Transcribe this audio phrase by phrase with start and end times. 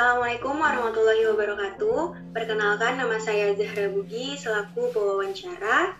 [0.00, 2.32] Assalamualaikum warahmatullahi wabarakatuh.
[2.32, 5.92] Perkenalkan nama saya Zahra Bugi selaku pewawancara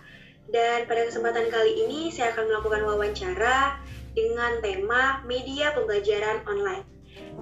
[0.49, 3.77] dan pada kesempatan kali ini saya akan melakukan wawancara
[4.17, 6.81] dengan tema media pembelajaran online.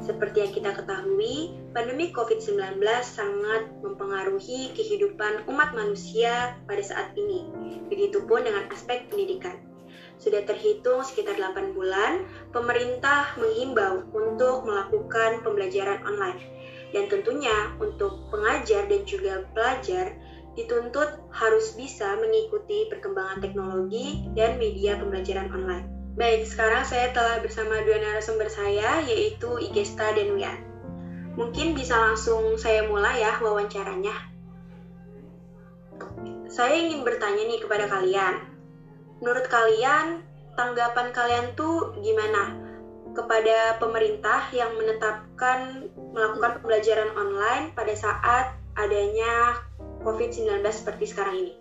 [0.04, 7.48] Seperti yang kita ketahui, pandemi COVID-19 sangat mempengaruhi kehidupan umat manusia pada saat ini.
[7.88, 9.69] Begitupun dengan aspek pendidikan.
[10.20, 16.44] Sudah terhitung sekitar 8 bulan, pemerintah menghimbau untuk melakukan pembelajaran online.
[16.92, 20.12] Dan tentunya untuk pengajar dan juga pelajar
[20.60, 25.88] dituntut harus bisa mengikuti perkembangan teknologi dan media pembelajaran online.
[26.20, 30.60] Baik, sekarang saya telah bersama dua narasumber saya, yaitu Igesta dan Wian.
[31.40, 34.12] Mungkin bisa langsung saya mulai ya wawancaranya.
[36.52, 38.59] Saya ingin bertanya nih kepada kalian.
[39.20, 40.24] Menurut kalian,
[40.56, 42.56] tanggapan kalian tuh gimana
[43.12, 49.60] kepada pemerintah yang menetapkan melakukan pembelajaran online pada saat adanya
[50.08, 51.54] COVID-19 seperti sekarang ini?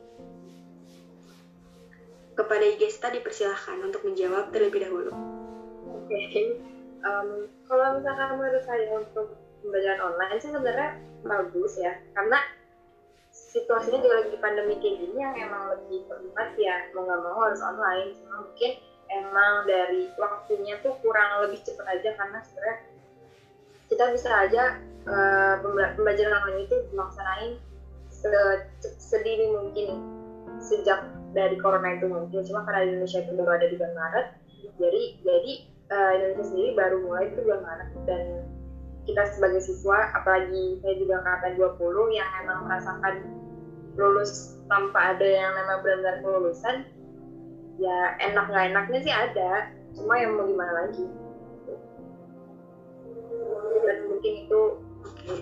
[2.38, 5.10] Kepada Igesta dipersilahkan untuk menjawab terlebih dahulu.
[5.98, 6.46] Oke, okay.
[7.02, 9.34] um, kalau misalkan menurut saya untuk
[9.66, 10.90] pembelajaran online sih sebenarnya
[11.26, 12.38] bagus ya, karena
[13.58, 17.60] situasinya juga lagi pandemi kayak gini yang emang lebih terlibat ya mau nggak mau harus
[17.60, 18.14] online.
[18.22, 18.72] Cuma mungkin
[19.08, 22.78] emang dari waktunya tuh kurang lebih cepat aja karena sebenarnya
[23.88, 24.62] kita bisa aja
[25.08, 25.54] uh,
[25.96, 27.56] pembelajaran online itu dilaksanain
[29.00, 29.88] sedini mungkin
[30.60, 34.26] sejak dari corona itu mungkin cuma karena Indonesia itu baru ada di bulan Maret
[34.76, 35.52] jadi jadi
[35.88, 38.22] uh, Indonesia sendiri baru mulai itu bulan Maret dan
[39.08, 43.14] kita sebagai siswa apalagi saya juga angkatan 20 yang emang merasakan
[43.98, 46.86] lulus tanpa ada yang nama benar-benar kelulusan
[47.82, 49.50] ya enak nggak enaknya sih ada
[49.98, 51.04] cuma yang mau gimana lagi?
[53.82, 54.60] Dan mungkin itu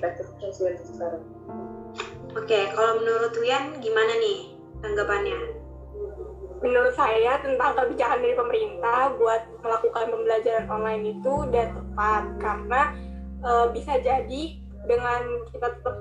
[0.00, 1.24] perception sekarang.
[2.36, 5.38] Oke kalau menurut Wian gimana nih tanggapannya?
[6.64, 12.22] Menurut saya tentang kebijakan dari pemerintah buat melakukan pembelajaran online itu udah tepat.
[12.40, 12.82] Karena
[13.44, 14.42] e, bisa jadi
[14.88, 15.20] dengan
[15.52, 15.96] kita tetap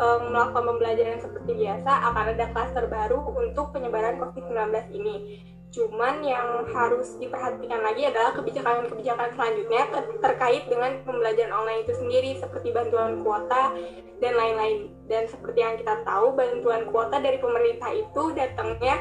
[0.00, 5.44] e, melakukan pembelajaran seperti biasa akan ada klaster baru untuk penyebaran COVID-19 ini.
[5.70, 9.82] Cuman yang harus diperhatikan lagi adalah kebijakan-kebijakan selanjutnya
[10.18, 13.78] terkait dengan pembelajaran online itu sendiri seperti bantuan kuota
[14.18, 14.90] dan lain-lain.
[15.06, 18.98] Dan seperti yang kita tahu, bantuan kuota dari pemerintah itu datangnya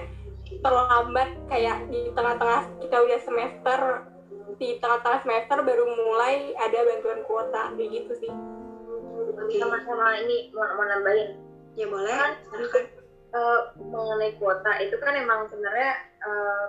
[0.62, 3.80] terlambat kayak di tengah-tengah kita udah semester
[4.58, 8.34] di tengah-tengah semester baru mulai ada bantuan kuota kayak gitu sih.
[9.58, 11.30] Sama-sama ini mau, mau nambahin.
[11.74, 12.14] Ya boleh.
[12.14, 12.34] Kan
[13.34, 15.92] uh, mengenai kuota itu kan emang sebenarnya
[16.26, 16.66] uh,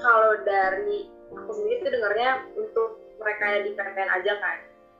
[0.00, 4.58] kalau dari aku sendiri itu dengarnya untuk mereka yang di PTN aja kan.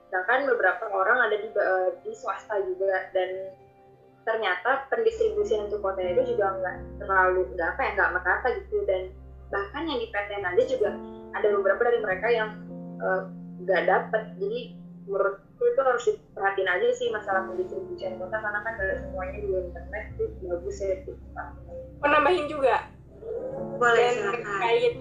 [0.09, 3.53] Sedangkan beberapa orang ada di, uh, di swasta juga dan
[4.27, 9.09] ternyata pendistribusian untuk kota itu juga nggak terlalu nggak apa ya nggak merata gitu dan
[9.49, 10.91] bahkan yang di PTN aja juga
[11.33, 12.49] ada beberapa dari mereka yang
[13.65, 14.78] nggak uh, dapat jadi
[15.09, 20.03] menurutku itu harus diperhatiin aja sih masalah pendistribusian kota karena kan dari semuanya di internet
[20.13, 21.11] itu bagus ya itu
[21.99, 22.75] menambahin juga.
[23.79, 24.93] Boleh dan terkait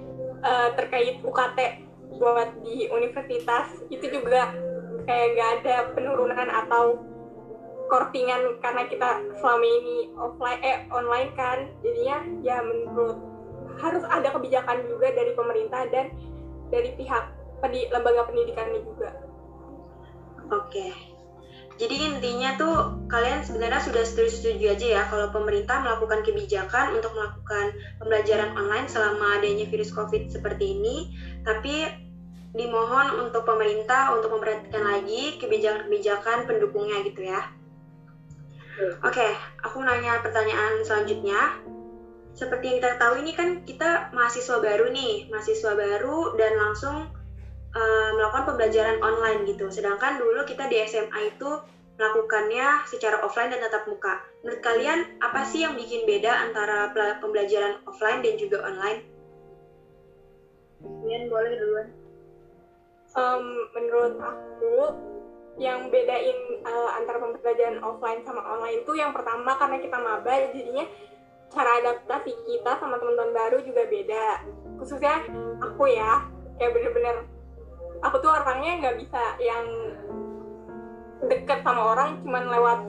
[0.42, 1.58] uh, terkait UKT
[2.18, 4.50] buat di universitas itu juga
[5.06, 7.04] kayak nggak ada penurunan atau
[7.88, 11.68] kortingan karena kita selama ini offline eh online kan.
[11.84, 13.18] Jadinya ya menurut
[13.78, 16.10] harus ada kebijakan juga dari pemerintah dan
[16.68, 17.24] dari pihak
[17.62, 19.27] pedi, lembaga pendidikan ini juga.
[20.48, 20.92] Oke.
[21.78, 27.70] Jadi intinya tuh kalian sebenarnya sudah setuju-setuju aja ya kalau pemerintah melakukan kebijakan untuk melakukan
[28.02, 31.14] pembelajaran online selama adanya virus COVID seperti ini,
[31.46, 31.86] tapi
[32.50, 37.46] dimohon untuk pemerintah untuk memperhatikan lagi kebijakan-kebijakan pendukungnya gitu ya.
[38.78, 39.32] Oke, okay,
[39.62, 41.62] aku nanya pertanyaan selanjutnya.
[42.34, 47.10] Seperti yang kita tahu ini kan kita mahasiswa baru nih, mahasiswa baru dan langsung
[47.74, 49.68] uh, melakukan pembelajaran online gitu.
[49.68, 51.50] Sedangkan dulu kita di SMA itu
[51.98, 54.22] melakukannya secara offline dan tatap muka.
[54.46, 59.02] Menurut kalian apa sih yang bikin beda antara pembelajaran offline dan juga online?
[60.78, 61.88] Kalian boleh duluan.
[63.18, 63.44] Um,
[63.74, 64.94] menurut aku
[65.58, 70.86] yang bedain uh, antara pembelajaran offline sama online itu yang pertama karena kita maba jadinya
[71.50, 74.46] cara adaptasi kita sama teman-teman baru juga beda
[74.78, 75.26] khususnya
[75.58, 76.30] aku ya
[76.62, 77.26] kayak bener-bener
[78.02, 79.64] aku tuh orangnya nggak bisa yang
[81.26, 82.80] deket sama orang cuman lewat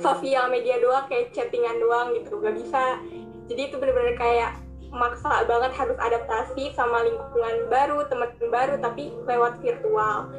[0.00, 2.96] sosial media doang kayak chattingan doang gitu gak bisa.
[3.44, 4.56] Jadi itu bener-bener kayak
[4.94, 10.32] maksa banget harus adaptasi sama lingkungan baru teman-teman baru tapi lewat virtual.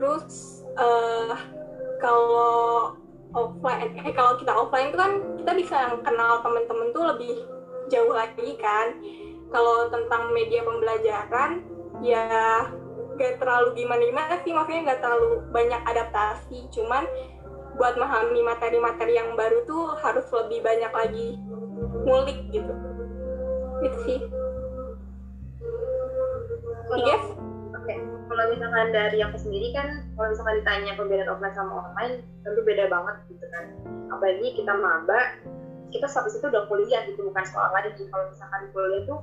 [0.00, 0.24] Terus
[0.80, 1.36] uh,
[2.00, 2.96] kalau
[3.36, 5.12] offline eh kalau kita offline itu kan
[5.44, 7.34] kita bisa kenal teman-teman tuh lebih
[7.92, 8.96] jauh lagi kan.
[9.50, 11.60] Kalau tentang media pembelajaran
[12.00, 12.66] ya
[13.20, 17.04] gak terlalu gimana gimana sih maksudnya gak terlalu banyak adaptasi cuman
[17.76, 21.28] buat memahami materi-materi yang baru tuh harus lebih banyak lagi
[22.08, 22.72] ngulik gitu
[23.84, 24.20] itu sih
[26.90, 27.22] Yes?
[27.70, 27.98] Oke, okay.
[28.02, 32.90] kalau misalkan dari yang sendiri kan, kalau misalkan ditanya perbedaan offline sama online, tentu beda
[32.90, 33.64] banget gitu kan.
[34.10, 35.38] Apalagi kita maba,
[35.94, 37.94] kita sampai situ udah kuliah gitu, bukan sekolah lagi.
[38.10, 39.22] Kalau misalkan kuliah tuh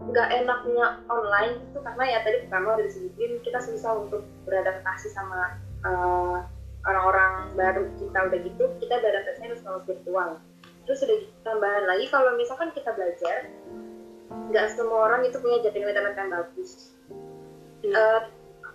[0.00, 5.60] nggak enaknya online itu karena ya tadi pertama udah disebutin kita susah untuk beradaptasi sama
[5.84, 6.40] uh,
[6.88, 10.40] orang-orang baru kita udah gitu kita beradaptasi harus sama virtual.
[10.88, 13.52] Terus udah tambahan lagi kalau misalkan kita belajar
[14.50, 16.70] nggak semua orang itu punya jaringan internet yang bagus.
[17.80, 17.96] Hmm.
[17.96, 18.20] uh,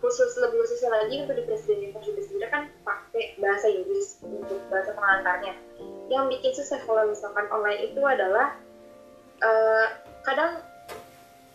[0.01, 4.93] khusus lebih khususnya lagi untuk di presiden university sendiri kan pakai bahasa Inggris untuk bahasa
[4.93, 5.57] pengantarnya.
[6.13, 8.53] Yang bikin susah kalau misalkan online itu adalah
[9.41, 9.87] uh,
[10.21, 10.61] kadang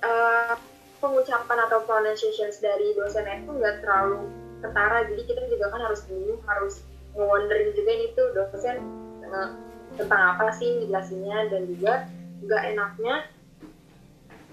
[0.05, 0.55] uh,
[1.01, 4.29] pengucapan atau pronunciations dari dosen itu nggak terlalu
[4.61, 5.09] ketara.
[5.09, 6.85] Jadi kita juga kan harus bingung harus
[7.17, 8.77] wondering juga ini tuh dosen
[9.25, 9.51] uh,
[9.97, 11.49] tentang apa sih jelasinnya.
[11.49, 12.07] Dan juga
[12.45, 13.29] nggak enaknya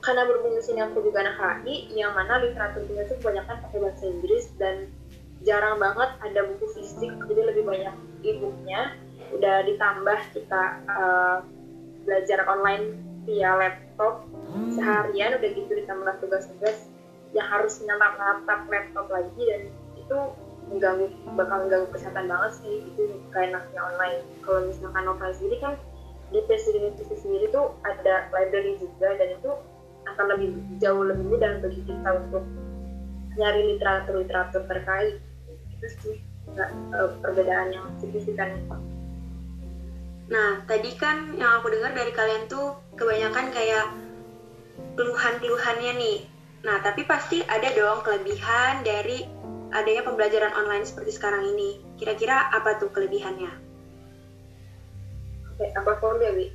[0.07, 1.35] karena berhubung sini aku juga anak
[1.65, 4.88] HI yang mana literaturnya itu kebanyakan pakai bahasa Inggris dan
[5.44, 8.95] jarang banget ada buku fisik jadi lebih banyak e-booknya
[9.35, 11.44] udah ditambah kita uh,
[12.07, 14.24] belajar online via laptop
[14.71, 16.88] seharian udah gitu ditambah tugas-tugas
[17.35, 19.62] yang harus nyantap-nyantap laptop lagi dan
[20.00, 20.18] itu
[20.71, 23.03] mengganggu bakal mengganggu kesehatan banget sih itu
[23.35, 24.19] kayak enaknya online.
[24.44, 25.74] Kalau misalkan offline sendiri kan
[26.31, 29.51] di Presiden University sendiri tuh ada library juga dan itu
[30.07, 30.47] akan lebih
[30.80, 32.44] jauh lebih mudah bagi kita untuk
[33.35, 35.19] nyari literatur-literatur terkait.
[35.77, 36.15] Itu sih
[36.56, 38.56] uh, perbedaan yang signifikan
[40.27, 43.88] Nah, tadi kan yang aku dengar dari kalian tuh kebanyakan kayak
[45.00, 46.18] keluhan-keluhannya nih.
[46.68, 49.24] Nah, tapi pasti ada dong kelebihan dari
[49.71, 51.79] adanya pembelajaran online seperti sekarang ini.
[51.95, 53.51] Kira-kira apa tuh kelebihannya?
[55.56, 56.51] Oke, apa form ya, Wi?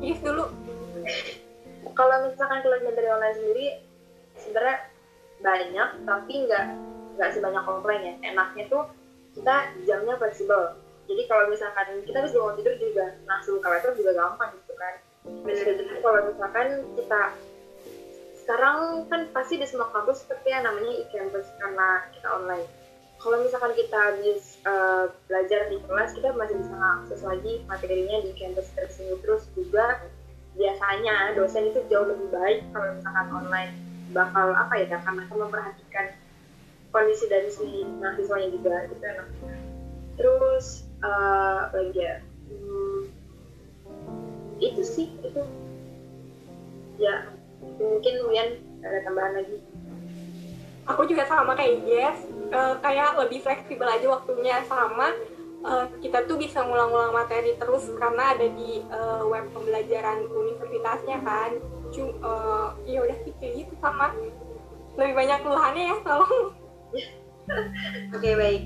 [0.00, 0.48] Yes, dulu.
[1.98, 3.66] Kalau misalkan kelebihan dari online sendiri,
[4.40, 4.76] sebenarnya
[5.44, 6.64] banyak, tapi nggak
[7.20, 8.14] nggak sebanyak offline ya.
[8.32, 8.88] Enaknya tuh
[9.36, 14.12] kita jamnya fleksibel jadi kalau misalkan kita bisa bangun tidur juga langsung ke laptop juga
[14.14, 14.94] gampang gitu kan.
[15.46, 16.68] Jadi kalau misalkan
[16.98, 17.20] kita
[18.42, 22.66] sekarang kan pasti di semua kampus seperti yang namanya e-campus karena kita online.
[23.22, 28.34] Kalau misalkan kita habis uh, belajar di kelas kita masih bisa akses lagi materinya di
[28.34, 29.22] campus tersebut.
[29.22, 30.02] Terus juga
[30.58, 33.72] biasanya dosen itu jauh lebih baik kalau misalkan online.
[34.12, 36.06] Bakal apa ya karena akan memperhatikan
[36.92, 39.28] kondisi dari si mahasiswanya juga gitu enak
[40.20, 42.16] terus uh, lagi ya
[42.48, 43.00] hmm,
[44.62, 45.42] itu sih itu.
[46.98, 47.26] Ya
[47.78, 48.50] mungkin Wian
[48.82, 49.58] ada tambahan lagi.
[50.90, 52.18] Aku juga sama kayak Jess.
[52.52, 55.14] Uh, kayak lebih fleksibel aja waktunya sama.
[55.62, 61.50] Uh, kita tuh bisa ngulang-ngulang materi terus karena ada di uh, web pembelajaran universitasnya kan.
[61.94, 64.10] Cuma uh, ya udah sih kayak gitu sama.
[64.98, 66.50] Lebih banyak keluhannya ya tolong.
[68.14, 68.62] Oke okay, baik.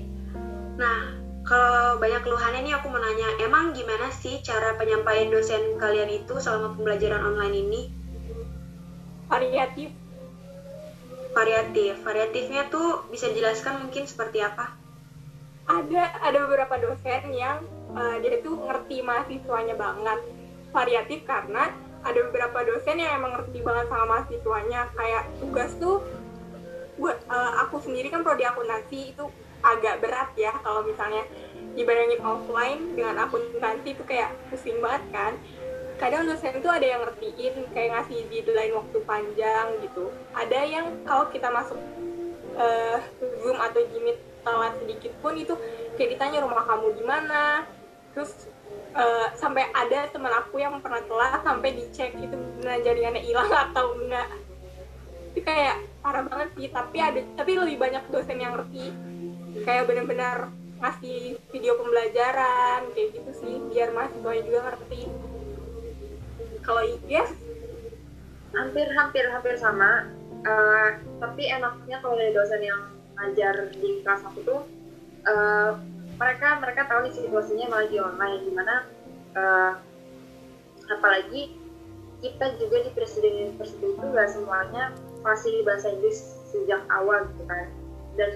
[0.77, 6.11] Nah kalau banyak keluhannya nih aku mau nanya, emang gimana sih cara penyampaian dosen kalian
[6.11, 7.81] itu selama pembelajaran online ini?
[9.31, 9.95] Variatif.
[11.31, 12.03] Variatif.
[12.03, 14.75] Variatifnya tuh bisa dijelaskan mungkin seperti apa?
[15.71, 17.63] Ada ada beberapa dosen yang
[17.95, 20.19] uh, dia tuh ngerti mahasiswanya banget.
[20.75, 21.71] Variatif karena
[22.03, 24.91] ada beberapa dosen yang emang ngerti banget sama mahasiswanya.
[24.99, 26.03] Kayak tugas tuh
[26.99, 29.31] buat uh, aku sendiri kan prodi akuntansi itu
[29.75, 31.27] agak berat ya kalau misalnya
[31.77, 35.33] dibandingin offline dengan akuntansi itu kayak pusing banget kan.
[35.97, 40.13] Kadang dosen itu ada yang ngertiin kayak ngasih deadline waktu panjang gitu.
[40.33, 41.77] Ada yang kalau kita masuk
[42.57, 42.97] uh,
[43.41, 45.53] zoom atau jimit telat sedikit pun itu
[45.97, 47.65] kayak ditanya rumah kamu di mana.
[48.13, 48.49] Terus
[48.97, 53.97] uh, sampai ada teman aku yang pernah telat sampai dicek itu benar jaringannya hilang atau
[53.97, 54.29] enggak.
[55.33, 59.06] Itu kayak parah banget sih tapi ada tapi lebih banyak dosen yang ngerti
[59.65, 63.55] kayak benar-benar ngasih video pembelajaran kayak gitu sih.
[63.73, 65.01] Biar mahasiswa juga ngerti.
[66.61, 67.31] Kalau IGS
[68.53, 70.11] hampir hampir hampir sama.
[70.47, 74.61] Uh, tapi enaknya kalau dari dosen yang ngajar di kelas aku tuh
[75.25, 75.75] uh,
[76.21, 78.45] mereka mereka tahu nih situasinya malah di online.
[78.45, 78.75] Gimana
[79.33, 79.73] uh,
[80.87, 81.57] apalagi
[82.21, 87.67] kita juga di presiden university itu nggak semuanya fasih bahasa Inggris sejak awal gitu kan.
[88.17, 88.31] Dan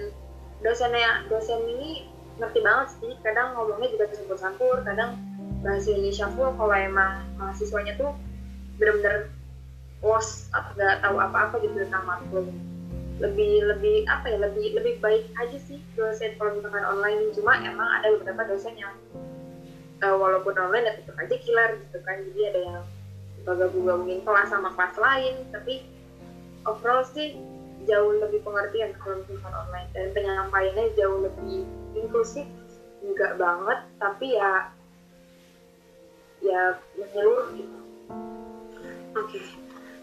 [0.62, 2.06] dosennya dosen ini
[2.38, 3.12] ngerti banget sih.
[3.20, 5.18] Kadang ngomongnya juga tercampur-campur kadang
[5.60, 6.50] bahasa Indonesia full.
[6.56, 8.14] Kalau emang mahasiswanya tuh
[8.78, 9.30] bener-bener
[10.02, 12.46] was atau nggak tahu apa-apa gitu tentang matkul.
[13.22, 17.30] Lebih lebih apa ya lebih lebih baik aja sih dosen kalau misalkan online.
[17.34, 18.94] Cuma emang ada beberapa dosen yang
[20.02, 22.18] uh, walaupun online ya tetap aja killer gitu kan.
[22.32, 22.84] Jadi ada yang
[23.42, 25.34] gabung-gabungin kelas sama kelas lain.
[25.54, 25.74] Tapi
[26.66, 27.38] overall sih
[27.88, 31.66] jauh lebih pengertian kalau misalkan online dan penyampaiannya jauh lebih
[31.98, 32.46] inklusif
[33.02, 34.70] enggak banget tapi ya
[36.42, 37.78] ya menyeluruh gitu
[39.14, 39.44] oke okay.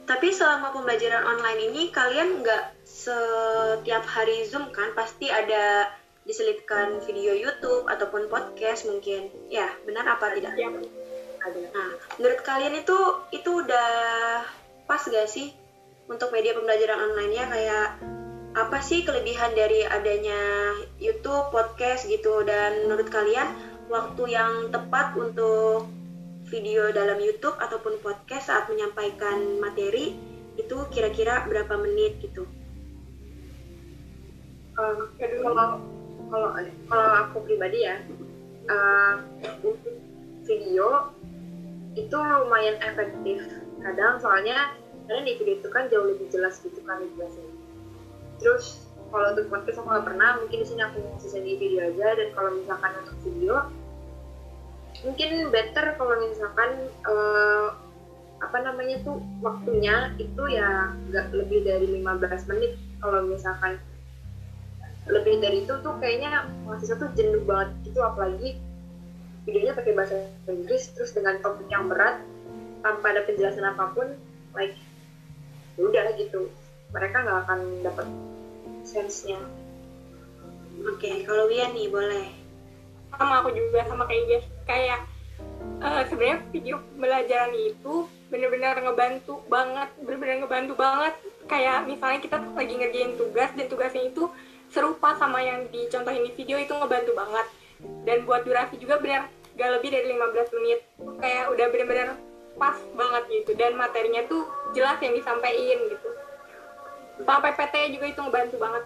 [0.10, 4.90] Tapi selama pembelajaran online ini kalian nggak setiap hari Zoom kan?
[4.98, 5.86] Pasti ada
[6.26, 9.30] diselipkan video YouTube ataupun podcast mungkin.
[9.54, 10.58] Ya, benar apa tidak?
[10.58, 10.74] Ya.
[11.46, 12.98] Nah, menurut kalian itu
[13.30, 13.90] itu udah
[14.90, 15.54] pas gak sih
[16.10, 17.88] untuk media pembelajaran online ya kayak
[18.58, 23.46] apa sih kelebihan dari adanya YouTube, podcast gitu dan menurut kalian
[23.94, 25.86] waktu yang tepat untuk
[26.50, 30.18] video dalam YouTube ataupun podcast saat menyampaikan materi
[30.58, 32.50] itu kira-kira berapa menit gitu?
[34.82, 35.78] Um, kalau
[36.34, 36.50] kalau
[36.90, 38.02] kalau aku pribadi ya
[38.66, 39.22] uh,
[40.46, 41.14] video
[41.94, 43.46] itu lumayan efektif
[43.82, 44.74] kadang soalnya
[45.10, 47.54] karena di video itu kan jauh lebih jelas gitu kan biasanya
[48.38, 52.08] terus kalau untuk podcast aku nggak pernah mungkin di sini aku sisa di video aja.
[52.14, 53.56] Dan kalau misalkan untuk video
[55.00, 56.70] mungkin better kalau misalkan
[57.08, 57.68] uh,
[58.40, 62.78] apa namanya tuh waktunya itu ya nggak lebih dari 15 menit.
[63.02, 63.82] Kalau misalkan
[65.10, 68.00] lebih dari itu tuh kayaknya mahasiswa tuh jenuh banget gitu.
[68.06, 68.62] Apalagi
[69.50, 72.22] videonya pakai bahasa Inggris terus dengan topik yang berat
[72.86, 74.14] tanpa ada penjelasan apa pun
[74.54, 74.78] like
[75.80, 76.52] ya udah gitu.
[76.92, 78.08] Mereka nggak akan dapat
[78.84, 79.40] sense-nya.
[80.84, 82.28] Oke okay, kalau Wian nih boleh.
[83.16, 85.08] Sama aku juga sama kayak Jess kayak
[85.80, 91.14] uh, sebenarnya video pembelajaran itu bener-bener ngebantu banget bener-bener ngebantu banget.
[91.48, 94.28] Kayak misalnya kita lagi ngerjain tugas dan tugasnya itu
[94.70, 97.48] serupa sama yang dicontohin di video itu ngebantu banget.
[98.04, 100.80] Dan buat durasi juga bener gak lebih dari 15 menit.
[101.20, 102.08] Kayak udah bener-bener
[102.60, 103.56] pas banget gitu.
[103.56, 106.10] Dan materinya tuh jelas yang disampaikan gitu.
[107.24, 108.84] Sama PPT juga itu ngebantu banget.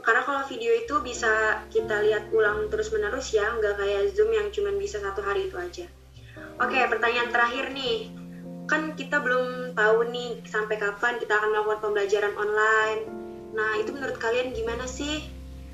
[0.00, 4.48] Karena kalau video itu bisa kita lihat ulang terus menerus ya nggak kayak zoom yang
[4.48, 5.86] cuma bisa satu hari itu aja.
[6.58, 8.10] Oke pertanyaan terakhir nih.
[8.64, 13.00] Kan kita belum tahu nih sampai kapan kita akan melakukan pembelajaran online.
[13.52, 15.20] Nah itu menurut kalian gimana sih?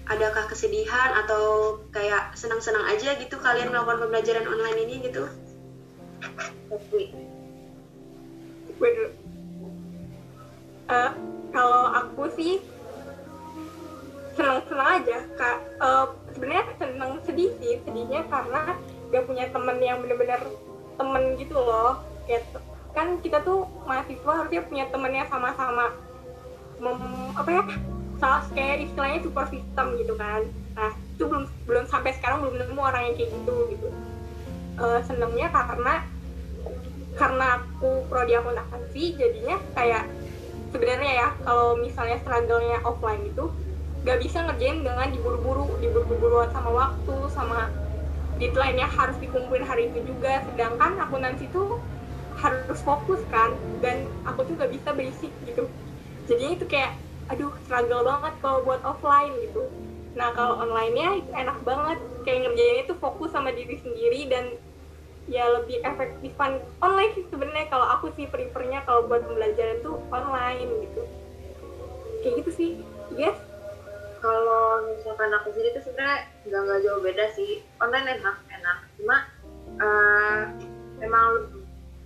[0.06, 5.26] Adakah kesedihan atau kayak senang-senang aja gitu kalian melakukan pembelajaran online ini gitu
[10.90, 11.12] uh,
[11.50, 12.60] kalau aku sih
[14.36, 15.58] senang-senang aja kak.
[15.80, 16.06] Uh,
[16.36, 18.76] sebenarnya senang sedih sih sedihnya karena
[19.08, 20.40] gak punya temen yang bener-bener
[20.96, 22.04] temen gitu loh.
[22.28, 22.44] Kayak
[22.92, 25.92] kan kita tuh mahasiswa harusnya punya temennya sama-sama
[26.76, 27.64] mem, apa ya
[28.16, 30.44] salah kayak istilahnya super system gitu kan.
[30.76, 33.88] Nah itu belum belum sampai sekarang belum nemu orang yang kayak gitu gitu
[34.80, 36.04] uh, senengnya karena
[37.16, 40.04] karena aku prodi akuntansi jadinya kayak
[40.68, 43.48] sebenarnya ya kalau misalnya struggle-nya offline itu
[44.04, 47.72] gak bisa ngerjain dengan diburu-buru diburu-buru sama waktu sama
[48.36, 50.44] deadline-nya harus dikumpulin hari itu juga.
[50.52, 51.80] Sedangkan akuntansi itu
[52.36, 55.64] harus fokus kan dan aku tuh gak bisa berisik gitu.
[56.28, 56.92] Jadinya itu kayak
[57.26, 59.66] aduh struggle banget kalau buat offline gitu.
[60.14, 64.44] Nah kalau online-nya itu enak banget kayak ngerjain itu fokus sama diri sendiri dan
[65.26, 70.70] ya lebih efektifan online sih sebenarnya kalau aku sih prefernya kalau buat pembelajaran tuh online
[70.86, 71.02] gitu.
[72.22, 72.70] Kayak gitu sih
[73.18, 73.38] yes.
[74.22, 77.52] Kalau misalkan aku sendiri tuh sebenarnya nggak nggak jauh beda sih.
[77.82, 78.78] Online enak enak.
[78.98, 79.16] Cuma
[79.82, 80.42] uh,
[81.02, 81.28] emang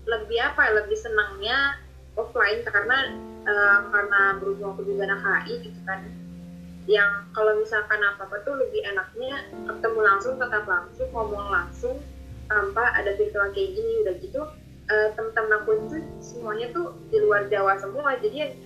[0.08, 1.76] lebih apa ya lebih senangnya
[2.16, 3.14] offline karena
[3.46, 6.00] uh, karena berhubung aku juga anak HI gitu kan.
[6.88, 12.00] Yang kalau misalkan apa apa tuh lebih enaknya ketemu langsung tetap langsung ngomong langsung
[12.50, 14.42] tanpa ada virtual kayak gini udah gitu
[14.90, 18.18] uh, teman-teman aku itu semuanya tuh di luar Jawa semua.
[18.18, 18.58] Jadi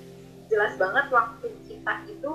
[0.48, 2.30] jelas banget waktu kita itu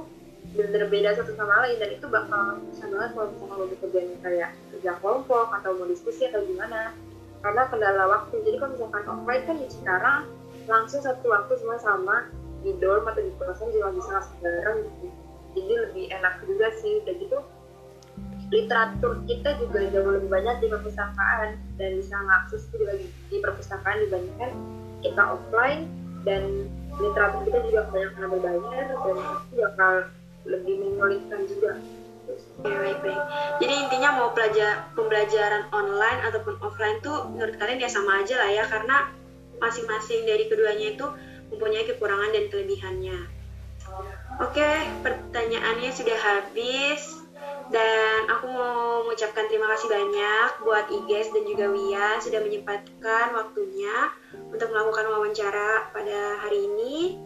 [0.53, 1.77] bener-bener beda satu sama lain.
[1.81, 6.29] Dan itu bakal susah banget kalau misalnya mau bekerja kayak kerja kelompok atau mau diskusi
[6.29, 6.93] atau gimana.
[7.39, 8.35] Karena kendala waktu.
[8.45, 10.19] Jadi kalau misalkan offline kan sekarang
[10.69, 12.17] langsung satu waktu semua sama.
[12.59, 15.07] Di dorm atau di kosan juga bisa langsung bareng gitu.
[15.55, 17.39] Jadi lebih enak juga sih dan gitu
[18.49, 23.97] literatur kita juga jauh lebih banyak di perpustakaan dan bisa mengakses itu di, di perpustakaan
[24.05, 24.51] dibandingkan
[25.05, 25.85] kita offline
[26.25, 26.65] dan
[26.97, 29.11] literatur kita juga kebanyakan berbayar dan itu
[29.55, 29.93] bakal
[30.49, 31.73] lebih menyulitkan juga
[32.61, 33.21] Oke, baik baik.
[33.57, 38.49] Jadi intinya mau pelajar pembelajaran online ataupun offline tuh menurut kalian ya sama aja lah
[38.53, 39.09] ya karena
[39.57, 41.09] masing-masing dari keduanya itu
[41.49, 43.17] mempunyai kekurangan dan kelebihannya.
[44.39, 44.69] Oke,
[45.01, 47.18] pertanyaannya sudah habis
[47.69, 54.09] dan aku mau mengucapkan terima kasih banyak buat Iges dan juga Wia sudah menyempatkan waktunya
[54.49, 57.17] untuk melakukan wawancara pada hari ini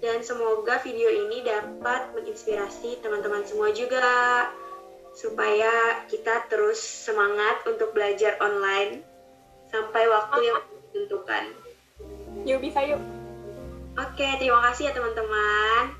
[0.00, 4.48] dan semoga video ini dapat menginspirasi teman-teman semua juga
[5.12, 9.04] supaya kita terus semangat untuk belajar online
[9.68, 10.58] sampai waktu yang
[10.90, 11.44] ditentukan.
[12.48, 13.02] Yuk bisa yuk.
[14.00, 15.99] Oke, terima kasih ya teman-teman.